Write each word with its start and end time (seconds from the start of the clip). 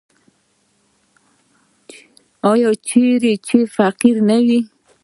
آیا 2.51 2.69
چیرې 2.87 3.33
چې 3.47 3.57
فقر 3.75 4.15
نه 4.29 4.37
وي؟ 4.45 4.59